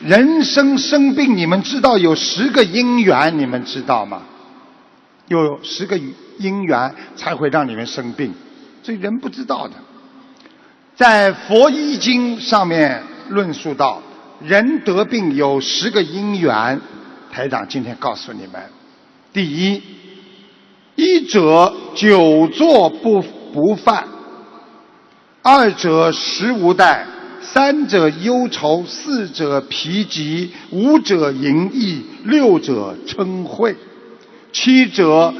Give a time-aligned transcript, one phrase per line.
[0.00, 4.22] 人生生病，你们知道有十个因缘，你们知道吗？
[5.28, 5.98] 有十个
[6.38, 8.34] 因缘才会让你们生病，
[8.82, 9.74] 这人不知道的。
[10.96, 14.02] 在《佛医经》上面论述到，
[14.40, 16.80] 人得病有十个因缘。
[17.30, 18.60] 台长今天告诉你们：
[19.32, 19.82] 第一，
[20.96, 23.22] 一者久坐不
[23.52, 24.04] 不犯；
[25.42, 27.04] 二者食无怠；
[27.52, 33.74] 三者忧愁；四者疲极；五者淫逸；六者嗔恚；
[34.52, 35.34] 七者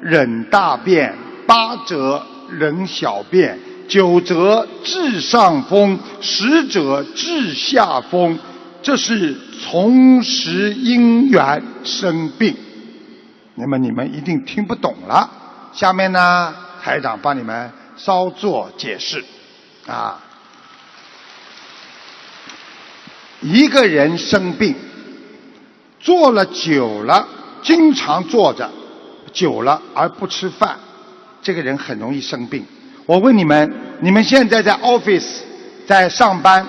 [0.00, 1.12] 忍大便；
[1.46, 3.56] 八者忍小便；
[3.88, 8.38] 九者治上风；十者治下风。
[8.82, 12.56] 这是从时因缘生病，
[13.56, 15.28] 那么你们一定听不懂了。
[15.72, 19.24] 下面呢，台长帮你们稍作解释。
[19.86, 20.20] 啊，
[23.40, 24.74] 一个人生病，
[26.00, 27.28] 坐了久了，
[27.62, 28.70] 经常坐着
[29.32, 30.76] 久了而不吃饭，
[31.42, 32.64] 这个人很容易生病。
[33.04, 35.40] 我问你们，你们现在在 office
[35.86, 36.66] 在上班？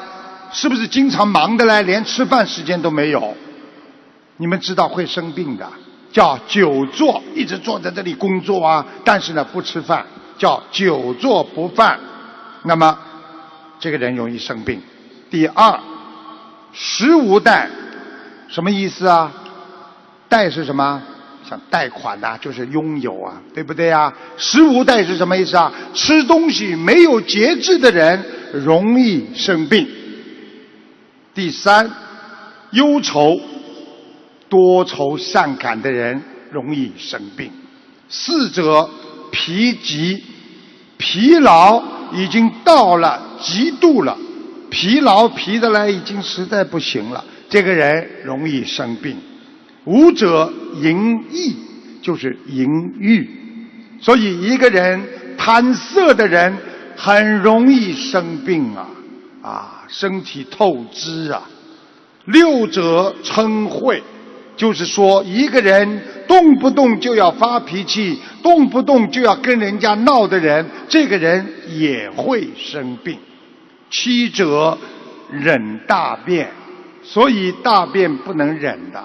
[0.52, 1.84] 是不是经常忙的嘞？
[1.84, 3.36] 连吃饭时间都没有。
[4.38, 5.68] 你们知道会生病的，
[6.12, 10.06] 叫久坐，一直坐在这里工作啊，但是呢不吃饭，
[10.38, 12.00] 叫久坐不饭。
[12.64, 12.98] 那么
[13.80, 14.82] 这个人容易生病。
[15.30, 15.78] 第二，
[16.80, 17.68] 食无贷，
[18.48, 19.32] 什么意思啊？
[20.30, 21.02] 贷是什么？
[21.50, 24.14] 像贷款呐，就是拥有啊，对不对啊？
[24.38, 25.74] 食无贷是什么意思啊？
[25.96, 29.88] 吃东西没有节制的人容易生病。
[31.34, 31.90] 第三，
[32.72, 33.40] 忧愁、
[34.48, 37.52] 多愁善感的人容易生病。
[38.08, 38.88] 四者
[39.32, 40.24] 疲极，
[40.98, 41.82] 疲劳
[42.14, 44.18] 已经到了极度了，
[44.70, 49.18] 疲劳疲的来已经实在不行了，这个人容易生病。
[49.86, 50.52] 五者
[50.82, 51.56] 淫逸，
[52.02, 53.30] 就是淫欲，
[54.02, 55.02] 所以一个人
[55.38, 56.58] 贪色的人
[56.96, 58.90] 很容易生病啊
[59.42, 59.74] 啊。
[59.90, 61.50] 身体透支啊！
[62.26, 64.02] 六者称恚，
[64.58, 73.18] 就是说一个人动不动就要发脾气，动不动就要跟人家闹的人，这个人也会生病。
[73.90, 74.78] 七者
[75.32, 76.52] 忍大便，
[77.04, 79.04] 所以大便不能忍的。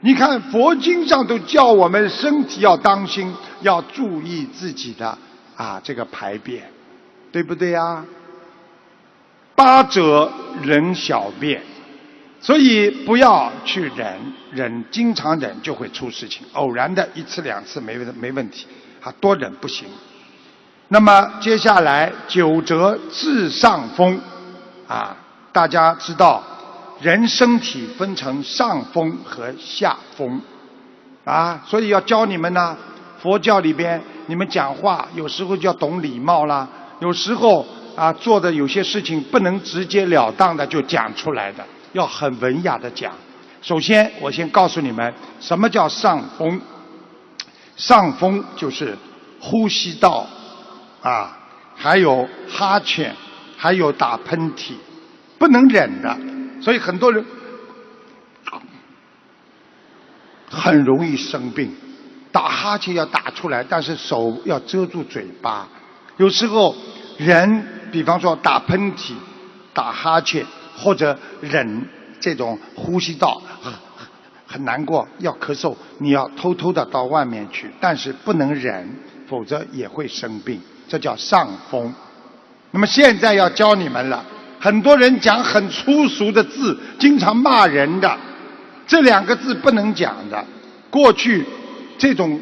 [0.00, 5.18] 你看佛经上都叫我们身体要当心，要注意自己的
[5.56, 6.70] 啊这个排便，
[7.30, 8.04] 对不对呀？
[9.54, 10.32] 八者
[10.62, 11.60] 忍小便，
[12.40, 14.16] 所以不要去忍，
[14.52, 16.46] 忍经常忍就会出事情。
[16.54, 18.66] 偶然的一次两次没问没问题，
[19.02, 19.86] 啊多忍不行。
[20.92, 24.20] 那么接下来九折治上风，
[24.88, 25.16] 啊
[25.52, 26.42] 大家知道
[27.00, 30.40] 人身体分成上风和下风，
[31.24, 32.76] 啊所以要教你们呢。
[33.22, 36.68] 佛教里边你们讲话有时候就要懂礼貌啦，
[37.00, 37.66] 有时候。
[37.96, 41.62] 啊，做的有些事情不能直截了当的就讲出来的，
[41.92, 43.12] 要很文雅的讲。
[43.60, 46.58] 首先，我先告诉你们，什么叫上风？
[47.76, 48.96] 上风就是
[49.38, 50.26] 呼吸道
[51.02, 51.38] 啊，
[51.76, 53.14] 还有哈欠，
[53.56, 54.72] 还有打喷嚏，
[55.38, 56.16] 不能忍的。
[56.62, 57.24] 所以很多人
[60.50, 61.74] 很容易生病，
[62.32, 65.68] 打哈欠要打出来，但是手要遮住嘴巴。
[66.16, 66.76] 有时候
[67.18, 67.78] 人。
[67.90, 69.14] 比方说打喷嚏、
[69.74, 70.46] 打哈欠，
[70.78, 71.88] 或者忍
[72.20, 73.42] 这种呼吸道
[74.46, 78.88] 很难过要咳嗽，你要偷偷的到外面去，但是不能忍，
[79.26, 80.60] 否则也会生病。
[80.90, 81.94] 这叫上风。
[82.72, 84.24] 那么现在要教你们了，
[84.58, 88.18] 很多人讲很粗俗的字，经常骂人的，
[88.88, 90.44] 这两个字不能讲的。
[90.90, 91.46] 过去
[91.96, 92.40] 这种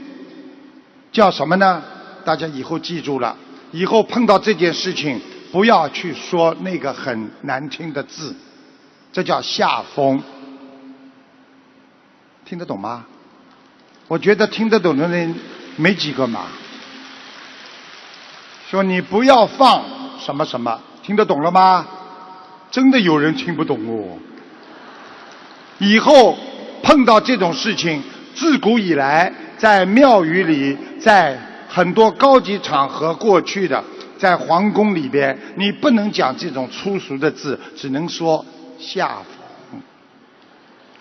[1.12, 1.82] 叫什么呢？
[2.24, 3.36] 大家以后记住了，
[3.70, 5.20] 以后碰到这件事情。
[5.50, 8.36] 不要去说那个很难听的字，
[9.10, 10.22] 这叫下风，
[12.44, 13.06] 听得懂吗？
[14.08, 15.34] 我觉得听得懂的人
[15.76, 16.48] 没几个嘛。
[18.70, 19.82] 说你不要放
[20.20, 21.86] 什么什么，听得懂了吗？
[22.70, 24.18] 真的有人听不懂哦。
[25.78, 26.36] 以后
[26.82, 28.02] 碰到这种事情，
[28.34, 33.82] 自古以来在庙宇里，在很多高级场合过去的。
[34.18, 38.44] 在皇宫里边，你不能讲这种粗俗的字，只能说
[38.78, 39.18] 下
[39.70, 39.80] 风，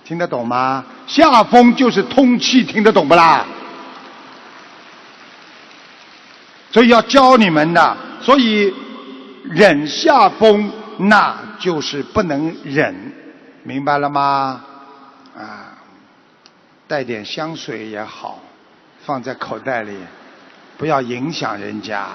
[0.05, 0.85] 听得懂吗？
[1.05, 3.45] 下风就是通气，听得懂不啦？
[6.71, 8.73] 所以要教你们的，所以
[9.43, 12.93] 忍下风，那就是不能忍，
[13.63, 14.63] 明白了吗？
[15.35, 15.73] 啊，
[16.87, 18.41] 带点香水也好，
[19.05, 19.93] 放在口袋里，
[20.77, 22.07] 不要影响人家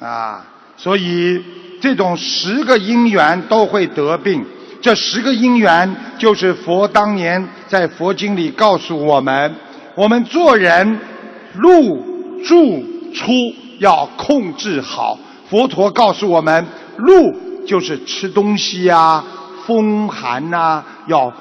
[0.00, 0.44] 啊。
[0.76, 1.42] 所以
[1.80, 4.44] 这种十个因缘都会得病，
[4.80, 9.54] 这十个因缘就是佛当年在佛经里告诉我们，
[9.94, 10.98] 我们做人
[11.54, 13.32] 入住出
[13.78, 15.18] 要控制好。
[15.48, 16.66] 佛陀告诉我们，
[16.96, 17.34] 入
[17.66, 19.24] 就是吃东西呀，
[19.66, 21.32] 风寒呐，要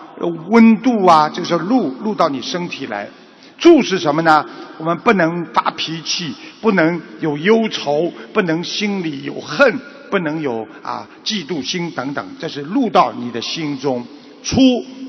[0.49, 3.09] 温度啊，就是入入到你身体来。
[3.57, 4.45] 住是什么呢？
[4.77, 9.79] 我们不能发脾气，不能有忧愁，不能心里有恨，
[10.11, 14.05] 不能有啊嫉妒心等等，这是入到你的心中。
[14.43, 14.55] 出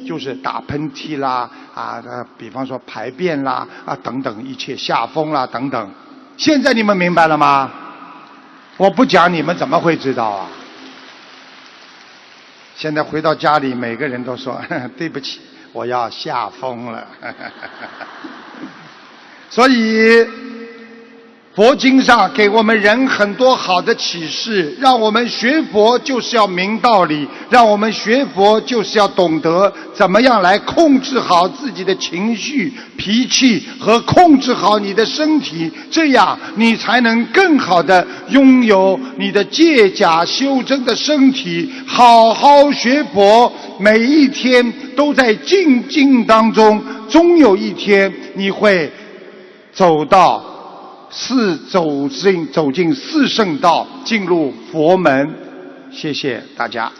[0.07, 2.03] 就是打喷嚏啦，啊，
[2.39, 5.91] 比方说排便啦，啊等等一切下风啦等等。
[6.39, 7.71] 现在你们明白了吗？
[8.77, 10.49] 我不讲你们怎么会知道啊？
[12.77, 14.63] 现在回到家里，每个人都说
[14.97, 15.41] 对不起。
[15.73, 17.07] 我要吓疯了，
[19.51, 20.27] 所以
[21.59, 44.73] 佛经上给我们人很多好的启示，让我们学佛就是要明道理，让我们学佛就是要懂得怎么样来控制好自己的情绪、脾气和控制好你的身体，这样你才能更好的拥有你的借假修真的身体，好好学佛，每一天。
[44.95, 48.91] 都在静静当中，终有一天你会
[49.73, 50.43] 走到
[51.11, 55.35] 是走进走进四圣道，进入佛门。
[55.91, 56.93] 谢谢大家。